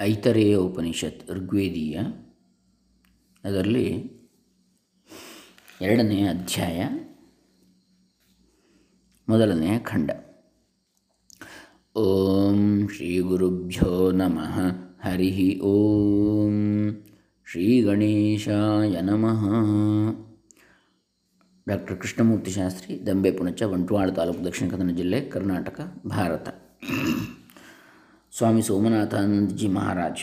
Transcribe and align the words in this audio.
ಐತರೇಯ 0.00 0.56
ಉಪನಿಷತ್ 0.56 1.30
ಋಗ್ವೇದೀಯ. 1.30 2.00
ಅದರಲ್ಲಿ 3.44 4.12
ಎರಡನೆಯ 5.80 6.28
ಅಧ್ಯಾಯ 6.28 6.88
ಮೊದಲನೆಯ 9.28 9.78
ಖಂಡ. 9.78 10.10
ಓಂ 11.96 12.88
ಶ್ರೀ 12.88 13.20
ಗುರುಭ್ಯೋ 13.20 14.10
ನಮಃ. 14.10 14.60
ಹರಿ 15.00 15.60
ಓಂ 15.60 16.52
ಶ್ರೀ 17.44 17.82
ಗಣೇಶಾಯ 17.82 19.00
ನಮಃ. 19.00 19.48
ಡಾಕ್ಟರ್ 21.68 22.00
ಕೃಷ್ಣಮೂರ್ತಿ 22.00 22.50
ಶಾಸ್ತ್ರಿ, 22.50 23.06
ದಂಬೆ 23.06 23.30
ಪುಣಚ, 23.30 23.62
ಬಂಟ್ವಾಳ 23.62 24.10
ತಾಲೂಕು 24.10 24.44
ದಕ್ಷಿಣ 24.44 24.70
ಕನ್ನಡ 24.70 24.96
ಜಿಲ್ಲೆ 24.96 25.20
ಕರ್ನಾಟಕ, 25.20 26.02
ಭಾರತ. 26.06 26.48
ಸ್ವಾಮಿ 28.38 28.62
ಸೋಮನಾಥಾನಂದಜಿ 28.62 29.68
ಮಹಾರಾಜ್, 29.68 30.20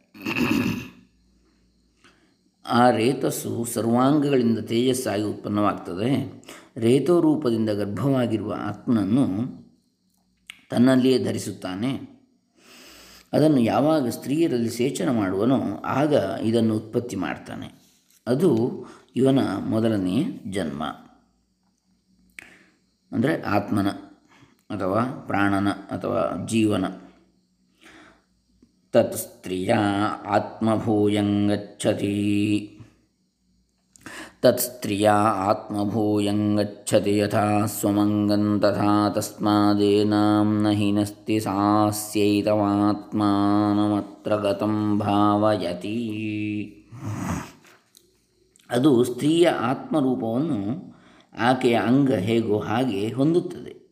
ಆ 2.66 2.90
ರೇತಸ್ಸು 2.90 3.64
ಸರ್ವಾಂಗಗಳಿಂದ 3.64 4.58
ತೇಜಸ್ಸಾಗಿ 4.58 5.22
ಉತ್ಪನ್ನವಾಗ್ತದೆ. 5.22 6.42
ರೇತೋರೂಪದಿಂದ 6.76 7.70
ಗರ್ಭವಾಗಿರುವ 7.70 8.54
ಆತ್ಮನನ್ನು 8.58 9.26
ತನ್ನಲ್ಲಿಯೇ 10.70 11.24
ಧರಿಸುತ್ತಾನೆ. 11.24 12.20
ಅದನ್ನು 13.32 13.60
ಯಾವಾಗ 13.60 14.08
ಸ್ತ್ರೀಯರಲ್ಲಿ 14.08 14.70
ಸೇಚನ 14.70 15.10
ಮಾಡುವನೋ 15.10 15.76
ಆಗ 15.84 16.14
ಇದನ್ನು 16.42 16.76
ಉತ್ಪತ್ತಿ 16.76 17.16
ಮಾಡ್ತಾನೆ. 17.16 17.72
ಅದು 18.26 18.70
ಇವನ 19.16 19.38
ಮೊದಲನೆಯ 19.58 20.24
ಜನ್ಮ. 20.50 20.84
ಅಂದರೆ 23.12 23.42
ಆತ್ಮನ 23.42 23.88
ಅಥವಾ 24.70 25.24
ಪ್ರಾಣನ 25.26 25.70
ಅಥವಾ 25.70 26.46
ಜೀವನ. 26.46 26.84
ತತ್ 28.92 29.16
ಸ್ತ್ರೀಯ 29.16 29.74
ಆತ್ಮಭೂಯಂಗಚ್ಚತಿ 30.26 32.10
ತತ್ 34.42 34.58
ಸ್ತ್ರೀಯ 34.58 35.10
ಆತ್ಮಭೂಯಂಗಚ್ಚತಿ 35.34 37.18
ಯಥಾ 37.18 37.66
ಸ್ವಮಂಗಂ 37.66 38.60
ತಥಾ 38.60 39.08
ತಸ್ಮಾದೇನಾಂನ 39.08 40.70
ಹಿನಸ್ತಿ 40.70 41.40
ಸಾಸ್ಯೈತವಾತ್ಮಾನಮತ್ರ 41.40 44.36
ಗತಂ 44.36 44.98
ಭಾವಯತಿ 44.98 46.20
ಅದು 48.70 49.04
ಸ್ತ್ರೀಯ 49.04 49.48
ಆತ್ಮರೂಪವನ್ನು 49.48 50.90
ಆಕೆಯ 51.38 51.74
ಅಂಗ 51.74 52.12
ಹೇಗೋ 52.12 52.58
ಹಾಗೆ 52.58 53.12
ಹೊಂದುತ್ತದೆ. 53.12 53.90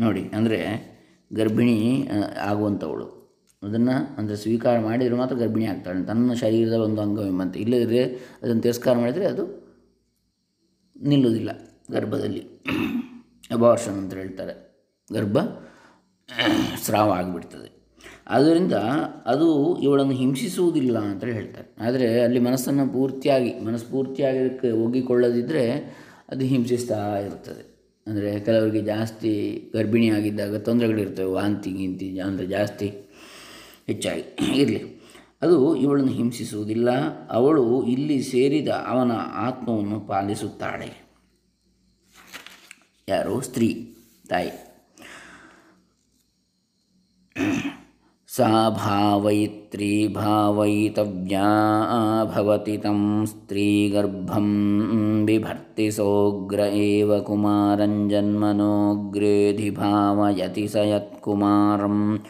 ನೋಡಿ, 0.00 0.28
ಅಂದರೆ 0.28 0.84
ಗರ್ಭಿಣಿ 1.32 2.08
ಆಗುವಂಥವಳು. 2.40 3.23
ಅದನ್ನು 3.64 4.16
ಅಂದರೆ 4.18 4.36
ಸ್ವೀಕಾರ 4.36 4.80
ಮಾಡಿದರೆ 4.80 5.14
ಮಾತ್ರ 5.14 5.36
ಗರ್ಭಿಣಿ 5.36 5.66
ಆಗ್ತಾಳೆ. 5.66 6.04
ತನ್ನ 6.04 6.32
ಶರೀರದ 6.32 6.72
ಒಂದು 6.72 7.02
ಅಂಗವೆಂಬಂತೆ 7.02 7.58
ಇಲ್ಲದಿದ್ದರೆ 7.58 8.04
ಅದನ್ನು 8.42 8.62
ತಿರಸ್ಕಾರ 8.62 8.98
ಮಾಡಿದರೆ 8.98 9.26
ಅದು 9.26 9.44
ನಿಲ್ಲುವುದಿಲ್ಲ 10.96 11.50
ಗರ್ಭದಲ್ಲಿ. 11.90 12.42
ಅಬಾರ್ಷನ್ 13.50 13.98
ಅಂತ 13.98 14.14
ಹೇಳ್ತಾರೆ. 14.14 14.54
ಗರ್ಭ 15.12 15.38
ಸ್ರಾವ 16.82 17.10
ಆಗಿಬಿಡ್ತದೆ. 17.12 17.68
ಆದ್ದರಿಂದ 18.28 18.72
ಅದು 19.26 19.78
ಇವಳನ್ನು 19.82 20.14
ಹಿಂಸಿಸುವುದಿಲ್ಲ 20.14 20.98
ಅಂತ 20.98 21.24
ಹೇಳ್ತಾರೆ. 21.24 21.68
ಆದರೆ 21.80 22.22
ಅಲ್ಲಿ 22.22 22.40
ಮನಸ್ಸನ್ನು 22.40 22.92
ಪೂರ್ತಿಯಾಗಿ 22.92 23.50
ಮನಸ್ಫೂರ್ತಿಯಾಗಿ 23.60 24.38
ಅದಕ್ಕೆ 24.38 24.70
ಒಗ್ಗಿಕೊಳ್ಳದಿದ್ದರೆ 24.70 25.64
ಅದು 26.30 26.44
ಹಿಂಸಿಸ್ತಾ 26.44 27.18
ಇರ್ತದೆ. 27.18 27.64
ಅಂದರೆ 28.06 28.40
ಕೆಲವರಿಗೆ 28.40 28.80
ಜಾಸ್ತಿ 28.80 29.32
ಗರ್ಭಿಣಿಯಾಗಿದ್ದಾಗ 29.74 30.56
ತೊಂದರೆಗಳಿರ್ತವೆ. 30.56 31.26
ವಾಂತಿ 31.26 31.70
ಗಿಂತಿ 31.70 32.20
ಅಂದರೆ 32.20 32.46
ಜಾಸ್ತಿ 32.46 32.88
ಹೆಚ್ಚಾಗಿ. 33.86 34.54
ಇರಲಿ. 34.54 35.02
ಅದು 35.42 35.76
ಇವಳನ್ನು 35.76 36.12
ಹಿಂಸಿಸುವುದಿಲ್ಲ. 36.12 36.88
ಅವಳು 37.28 37.84
ಇಲ್ಲಿ 37.84 38.22
ಸೇರಿದ 38.22 38.68
ಅವನ 38.68 39.12
ಆತ್ಮವನ್ನು 39.34 40.00
ಪಾಲಿಸುತ್ತಾಳೆ. 40.00 41.04
ಯಾರೋ? 43.08 43.40
ಸ್ತ್ರೀ. 43.40 43.96
ತಾಯಿ. 44.28 44.50
ಸಾ 48.28 48.70
ಭಾವಯಿತ್ರಿ 48.70 50.08
ಭಾವಯಿತವ್ಯಾ 50.08 51.44
ತಂ 52.82 53.26
ಸ್ತ್ರೀ 53.26 53.88
ಗರ್ಭಂ 53.88 54.46
ಬಿಭರ್ತಿ 55.26 55.90
ಸೋಗ್ರ 55.90 56.58
ಏವ 56.58 57.22
ಕುಮಾರಂಜನ್ಮನೋಗ್ರೇಧಿ 57.22 59.70
ಭಾವಯತಿ 59.70 60.68
ಸ 60.68 60.74
ಯತ್ಕುಮಾರಂ 60.74 62.24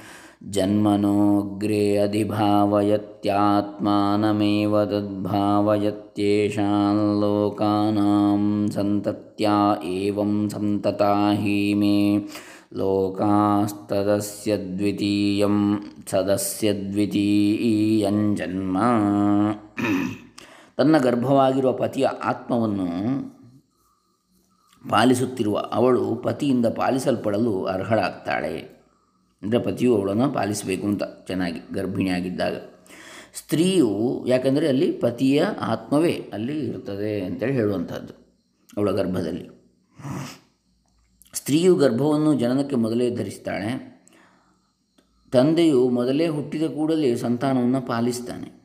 ಜನ್ಮನೋಗ್ರೆ 0.51 1.99
ಅಧಿಭಾವಯತ್ಯಾತ್ಮಾನಮೇವ 1.99 4.85
ತದ್ಭಾವಯತ್ಯೇಷಾಂ 4.85 7.21
ಲೋಕಾನಾಂ 7.21 8.71
ಸಂತತ್ಯಾ 8.71 9.85
ಏವಂ 9.85 10.49
ಸಂತತಾ 10.49 11.33
ಹೀಮೇ 11.33 12.29
ಲೋಕಾಸ್ತದಸ್ಯ 12.75 14.57
ದ್ವಿತೀಯಂ 14.57 15.85
ಸದಸ್ಯ 16.07 16.73
ದ್ವಿತೀಯಂ 16.73 18.37
ಜನ್ಮ 18.37 18.79
ತನ್ನ 20.77 20.99
ಗರ್ಭವಾಗಿರುವ 20.99 21.73
ಪತಿಯ 21.73 22.09
ಆತ್ಮವನ್ನು 22.25 22.89
ಪಾಲಿಸುತ್ತಿರುವ 24.89 25.63
ಅವಳು 25.73 26.15
ಪತಿಯಿಂದ 26.15 26.67
ಪಾಲಿಸಲ್ಪಡಲು 26.67 27.65
ಅರ್ಹಳಾಗ್ತಾಳೆ. 27.65 28.84
ಅಂದರೆ 29.45 29.59
ಪತಿಯು 29.59 29.97
ಅವಳನ್ನು 29.97 30.31
ಪಾಲಿಸಬೇಕು 30.31 30.87
ಅಂತ 30.87 31.03
ಚೆನ್ನಾಗಿ 31.03 31.61
ಗರ್ಭಿಣಿಯಾಗಿದ್ದಾಗ. 31.75 32.57
ಸ್ತ್ರೀಯು 33.35 34.25
ಯಾಕಂದರೆ 34.29 34.69
ಅಲ್ಲಿ 34.69 34.93
ಪತಿಯ 34.93 35.45
ಆತ್ಮವೇ 35.61 36.31
ಅಲ್ಲಿ 36.33 36.67
ಇರ್ತದೆ 36.67 37.21
ಅಂತೇಳಿ 37.21 37.53
ಹೇಳುವಂಥದ್ದು 37.53 38.13
ಅವಳ 38.77 38.91
ಗರ್ಭದಲ್ಲಿ. 38.91 39.49
ಸ್ತ್ರೀಯು 41.35 41.77
ಗರ್ಭವನ್ನು 41.77 42.35
ಜನನಕ್ಕೆ 42.35 42.77
ಮೊದಲೇ 42.77 43.11
ಧರಿಸ್ತಾಳೆ. 43.11 43.95
ತಂದೆಯು 45.33 45.89
ಮೊದಲೇ 45.89 46.29
ಹುಟ್ಟಿದ 46.29 46.63
ಕೂಡಲೇ 46.63 47.17
ಸಂತಾನವನ್ನು 47.17 47.83
ಪಾಲಿಸ್ತಾನೆ. 47.83 48.65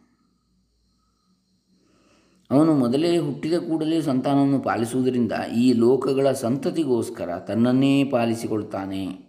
ಅವನು 2.52 2.74
ಮೊದಲೇ 2.74 3.18
ಹುಟ್ಟಿದ 3.18 3.54
ಕೂಡಲೇ 3.54 4.02
ಸಂತಾನವನ್ನು 4.02 4.60
ಪಾಲಿಸುವುದರಿಂದ 4.60 5.32
ಈ 5.58 5.74
ಲೋಕಗಳ 5.74 6.32
ಸಂತತಿಗೋಸ್ಕರ 6.32 7.40
ತನ್ನನ್ನೇ 7.40 8.04
ಪಾಲಿಸಿಕೊಳ್ತಾನೆ. 8.04 9.29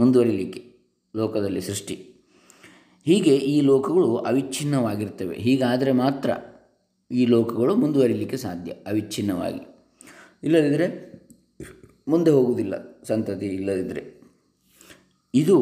ಮುಂದುವರಿಲಿಕ್ಕೆ, 0.00 0.62
ಲೋಕದಲ್ಲಿ 1.16 1.60
ಸೃಷ್ಟಿ. 1.60 1.94
ಹೀಗೆ 3.04 3.36
ಈ 3.36 3.60
ಲೋಕಗಳು 3.60 4.16
ಅವಿಚ್ಛಿನ್ನವಾಗಿರ್ತವೆ 4.16 5.36
ಹೀಗಾದರೆ 5.36 5.92
ಮಾತ್ರ 5.92 6.30
ಈ 7.10 7.26
ಲೋಕಗಳು 7.26 7.76
ಮುಂದುವರಿಲಿಕ್ಕೆ 7.76 8.36
ಸಾಧ್ಯ, 8.36 8.72
ಅವಿಚ್ಛಿನ್ನವಾಗಿ. 8.72 9.60
ಇಲ್ಲದಿದ್ದರೆ 10.42 10.86
ಮುಂದೆ 12.08 12.30
ಹೋಗುವುದಿಲ್ಲ, 12.30 13.02
ಸಂತತಿ 13.02 13.46
ಇಲ್ಲದಿದ್ದರೆ 13.46 14.20
ಇದು 15.34 15.56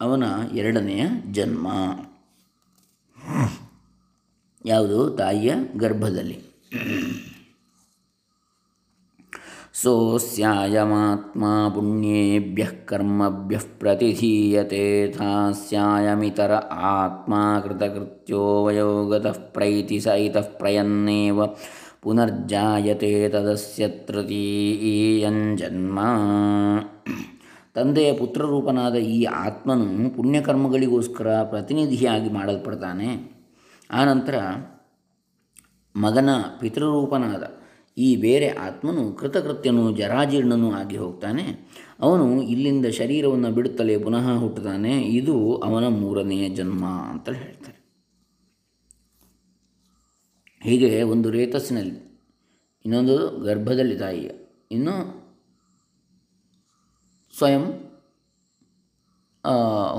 ಅವನ 0.00 0.24
ಎರಡನೆಯ 0.54 1.06
ಜನ್ಮ. 1.30 1.66
ಯಾವುದು? 4.66 5.10
ತಾಯಿಯ 5.10 5.54
ಗರ್ಭದಲ್ಲಿ. 5.76 6.38
सोऽस्यायमात्मा 9.73 11.51
पुण्येभ्यः 11.69 12.71
कर्मभ्यः 12.89 13.65
प्रतिधीयते 13.79 14.85
थास्यायमितर 15.09 16.53
आत्मा 16.93 17.41
कृतकृत्यो 17.59 18.45
वयोगतः 18.65 19.39
प्रैति 19.53 19.99
स 19.99 20.17
इतः 20.21 20.49
प्रयन्नेव 20.59 21.41
ಪುನರ್ಜಾಯತೆ 22.03 23.09
ತದಸ್ಯ 23.33 23.85
ತೃತೀಯಂಜನ್ಮ 24.07 25.97
ತಂದೆಯ 27.75 28.09
ಪುತ್ರರೂಪನಾದ 28.13 28.97
ಈ 29.09 29.17
ಆತ್ಮನು 29.39 29.87
ಪುಣ್ಯಕರ್ಮಗಳಿಗೋಸ್ಕರ 30.09 31.27
ಪ್ರತಿನಿಧಿಯಾಗಿ 31.43 32.29
ಮಾಡಲ್ಪಡ್ತಾನೆ 32.29 33.09
ಆನಂತರ 33.93 34.37
ಮಗನ 35.95 36.29
ಪಿತೃರೂಪನಾದ 36.59 37.43
ಈ 37.96 38.16
ಬೇರೆ 38.16 38.48
ಆತ್ಮನು 38.48 39.12
ಕೃತಕೃತ್ಯನು 39.12 39.96
ಜರಾಜೀರ್ಣನೂ 39.96 40.72
ಆಗಿ 40.72 40.96
ಹೋಗ್ತಾನೆ. 40.96 41.44
ಅವನು 42.00 42.42
ಇಲ್ಲಿಂದ 42.42 42.86
ಶರೀರವನ್ನು 42.86 43.50
ಬಿಡುತ್ತಲೇ 43.52 43.98
ಪುನಃ 43.98 44.26
ಹುಟ್ಟುತ್ತಾನೆ. 44.38 44.94
ಇದು 45.02 45.56
ಅವನ 45.56 45.88
ಮೂರನೆಯ 45.88 46.48
ಜನ್ಮ 46.48 46.84
ಅಂತ 46.84 47.28
ಹೇಳ್ತಾರೆ. 47.28 47.78
ಹೀಗೆ 50.60 51.02
ಒಂದು 51.02 51.30
ರೇತಸ್ಸಿನಲ್ಲಿ, 51.30 51.96
ಇನ್ನೊಂದು 52.84 53.16
ಗರ್ಭದಲ್ಲಿ 53.40 53.96
ತಾಯಿಯ, 53.98 54.30
ಇನ್ನು 54.72 54.94
ಸ್ವಯಂ 57.34 57.64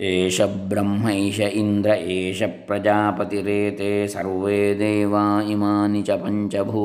ಏಷ 0.00 0.40
ಬ್ರಹ್ಮೈಷ 0.40 1.40
ಇಂದ್ರ 1.40 1.90
ಏಷ 1.90 2.42
ಪ್ರಜಾಪತಿರೇತೆ 2.66 4.08
ಸರ್ವೇ 4.08 4.74
ದೇವಾ 4.78 5.42
ಇಮಾನಿ 5.42 6.02
ಚ 6.02 6.10
ಪಂಚಭೂ 6.10 6.84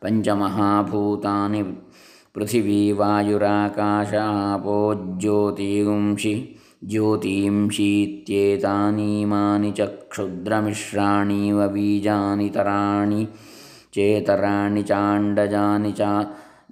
ಪಂಚಮಹಾಭೂತಾನಿ 0.00 1.62
ಪೃಥಿವೀ 2.34 2.92
ವಾಯುರಾಕಾಶ 2.92 4.12
ಜ್ಯೋತಿಗುಂಷಿ 5.18 6.34
ज्योतींषीत्येतानीमानि 6.90 9.70
च 9.78 9.80
क्षुद्रमिश्राणीव 10.10 11.58
बीजानि 11.72 12.48
तराणि 12.54 13.22
चेतराणि 13.94 14.82
चाण्डजानि 14.90 15.92
च 15.98 16.00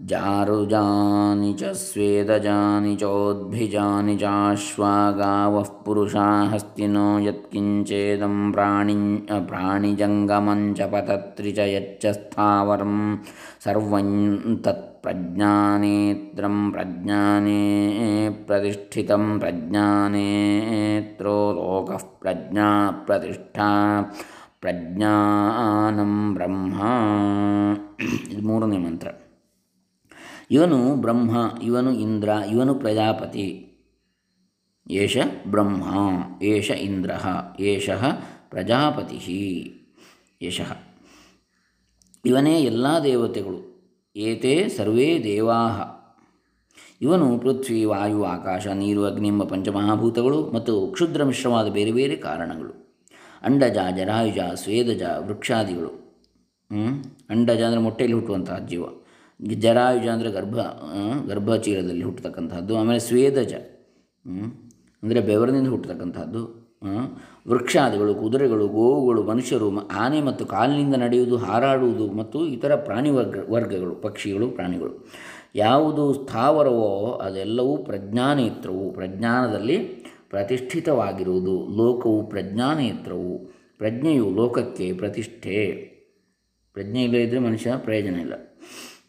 ಜಾರುಜಾನಿ 0.10 1.50
ಚ 1.56 1.70
ಸ್ವೇದಜಾನಿ 1.80 2.94
ಚೋದ್ಭಿಜಾನಿ 2.96 4.16
ಚಾಶ್ವಾಗಾವಃ 4.18 5.70
ಪುರುಷಾ 5.84 6.26
ಹಸ್ತಿನೋ 6.52 7.06
ಯತ್ಕಿಂಚೇದಂ 7.20 8.36
ಪ್ರಾಣಿ 8.54 8.96
ಪ್ರಾಣಿಜಂಗಮಂ 9.48 10.62
ಚ 10.74 10.90
ಪತತ್ರಿ 10.92 11.54
ಚ 11.54 11.68
ಯಚ್ಚ 11.70 12.14
ಸ್ಥಾವರಂ 12.18 12.98
ಸರ್ವಂ 13.66 14.12
ತತ್ಪ್ರಜ್ಞಾನೇತ್ರಂ 14.66 16.58
ಪ್ರಜ್ಞಾನೇ 16.72 17.62
ಪ್ರತಿಷ್ಠಿತಂ 18.48 19.26
ಪ್ರಜ್ಞಾನೇತ್ರೋ 19.40 21.38
ಲೋಕಃ 21.58 22.06
ಪ್ರಜ್ಞಾ 22.20 22.70
ಪ್ರತಿಷ್ಠಾ 23.08 23.70
ಪ್ರಜ್ಞಾನಂ 24.60 26.16
ಬ್ರಹ್ಮ 26.34 26.74
ಇದು 28.30 28.44
ಮೂರನೇ 28.48 28.80
ಮಂತ್ರ 28.80 29.10
ಇವನು 30.51 30.97
ಬ್ರಹ್ಮ, 30.97 31.59
ಇವನು 31.63 31.93
ಇಂದ್ರ, 31.93 32.29
ಇವನು 32.29 32.75
ಪ್ರಜಾಪತಿ. 32.75 33.67
ಏಷ 34.91 35.17
ಬ್ರಹ್ಮ, 35.47 35.85
ಏಷ 36.43 36.71
ಇಂದ್ರ, 36.71 37.11
ಏಷ 37.61 37.91
ಪ್ರಜಾಪತಿ 38.49 39.77
ಯಶಃ 40.43 40.73
ಇವನೇ 42.25 42.61
ಎಲ್ಲ 42.61 42.87
ದೇವತೆಗಳು. 43.03 43.71
ಏತೆ 44.17 44.69
ಸರ್ವೇ 44.69 45.23
ದೇವಾಹ. 45.25 46.01
ಇವನು 47.01 47.39
ಪೃಥ್ವಿ, 47.39 47.85
ವಾಯು, 47.85 48.25
ಆಕಾಶ, 48.25 48.67
ನೀರು, 48.67 49.05
ಅಗ್ನಿ 49.05 49.29
ಎಂಬ 49.29 49.43
ಪಂಚಮಹಾಭೂತಗಳು 49.45 50.51
ಮತ್ತು 50.51 50.87
ಕ್ಷುದ್ರ 50.87 51.25
ಮಿಶ್ರವಾದ 51.25 51.69
ಬೇರೆ 51.69 51.93
ಬೇರೆ 51.93 52.17
ಕಾರಣಗಳು. 52.17 53.03
ಅಂಡಜ, 53.43 53.79
ಜರಾಯುಜ, 53.97 54.39
ಸ್ವೇದಜ, 54.55 55.03
ವೃಕ್ಷಾದಿಗಳು? 55.19 55.89
ಅಂಡಜ 57.31 57.63
ಅಂದರೆ 57.63 57.81
ಮೊಟ್ಟೆಯಲ್ಲಿ 57.81 58.15
ಹುಟ್ಟುವಂತಹ 58.15 58.59
ಜೀವ. 58.59 58.85
ಜರಾಯುಜ 59.47 60.09
ಅಂದರೆ 60.09 60.31
ಗರ್ಭ 60.31 60.57
ಗರ್ಭಚೀಲದಲ್ಲಿ 61.27 62.05
ಹುಟ್ಟತಕ್ಕಂತಹದ್ದು, 62.05 62.77
ಆಮೇಲೆ 62.77 62.99
ಸ್ವೇದಜ 62.99 63.55
ಅಂದರೆ 65.03 65.21
ಬೆವರಿನಿಂದ 65.21 65.69
ಹುಟ್ಟತಕ್ಕಂಥದ್ದು 65.69 66.61
ವೃಕ್ಷಾದಿಗಳು, 67.49 68.15
ಕುದುರೆಗಳು, 68.15 68.69
ಗೋವುಗಳು, 68.69 69.23
ಮನುಷ್ಯರು 69.23 69.89
ಆನೆ 69.89 70.21
ಮತ್ತು 70.21 70.47
ಕಾಲಿನಿಂದ 70.47 70.95
ನಡೆಯುವುದು, 70.95 71.37
ಹಾರಾಡುವುದು 71.37 72.13
ಮತ್ತು 72.13 72.47
ಇತರ 72.47 72.75
ಪ್ರಾಣಿ 72.75 73.11
ವರ್ಗ, 73.11 73.51
ವರ್ಗಗಳು, 73.51 73.95
ಪಕ್ಷಿಗಳು, 73.95 74.49
ಪ್ರಾಣಿಗಳು. 74.49 75.09
ಯಾವುದು 75.55 76.05
ಸ್ಥಾವರವೋ 76.15 77.13
ಅದೆಲ್ಲವೂ 77.13 77.77
ಪ್ರಜ್ಞಾನೇತ್ರವು. 77.77 78.93
ಪ್ರಜ್ಞಾನದಲ್ಲಿ 78.93 79.79
ಪ್ರತಿಷ್ಠಿತವಾಗಿರುವುದು. 80.31 81.55
ಲೋಕವು 81.77 82.27
ಪ್ರಜ್ಞಾನೇತ್ರವು. 82.29 83.39
ಪ್ರಜ್ಞೆಯು 83.79 84.31
ಲೋಕಕ್ಕೆ 84.31 84.93
ಪ್ರತಿಷ್ಠೆ. 84.93 85.57
ಪ್ರಜ್ಞೆ 86.73 87.03
ಇಲ್ಲದಿದ್ದರೆ 87.03 87.39
ಮನುಷ್ಯ 87.39 87.75
ಪ್ರಯೋಜನ 87.77 88.15
ಇಲ್ಲ. 88.15 88.35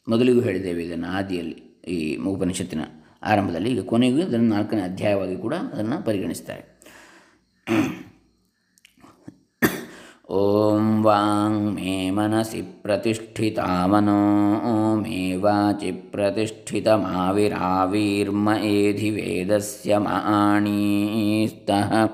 ಮೊದಲಿಗೂ 0.08 0.41
ಹೇಳಿದ್ದೇವೆ 0.41 0.84
ಇದನ್ನು 0.84 1.08
ಆದಿಯಲ್ಲಿ, 1.08 1.82
ಈ 1.88 2.15
ಉಪನಿಷತ್ತಿನ 2.15 2.82
ಆರಂಭದಲ್ಲಿ 3.23 3.71
ಈಗ 3.71 3.85
ಕೊನೆಗೂ 3.85 4.23
ಅದನ್ನು 4.23 4.49
ನಾಲ್ಕನೇ 4.49 4.83
ಅಧ್ಯಾಯವಾಗಿ 4.83 5.37
ಕೂಡ 5.37 5.54
ಅದನ್ನು 5.73 6.04
ಪರಿಗಣಿಸ್ತಾರೆ 6.04 6.78
ಓಂ 10.38 11.02
ವಾಂಗ್ 11.02 11.75
ಮೇ 11.75 12.11
ಮನಸಿ 12.11 12.83
ಪ್ರತಿಷ್ಠಿತಾ 12.83 13.87
ಮನೋ 13.87 14.97
ಮೇ 14.97 15.37
ವಾಚಿ 15.37 16.11
ಪ್ರತಿಷ್ಠಿತ 16.11 16.88
ಮಾವಿರಾವೀರ್ಮ 17.04 18.49
ಏಧಿ 18.71 19.11
ವೇದಸ್ಯ 19.11 19.99
ಮಾಣೀಸ್ತಃ 19.99 22.09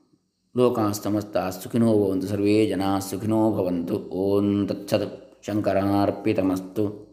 ಲೋಕಾಸ್ತಮಸ್ತ 0.57 1.37
ಸುಖಿನೋ 1.37 2.05
ಭವಂತು, 2.05 2.27
ಸರ್ವೇ 2.27 2.65
ಜನಾ 2.65 2.99
ಸುಖಿನೋ 2.99 3.51
ಭವಂತು. 3.51 3.95
ಓಂ 3.95 4.67
ತತ್ಸತ್ 4.67 5.45
ಶಂಕರಾರ್ಪಿತಮಸ್ತು. 5.47 7.08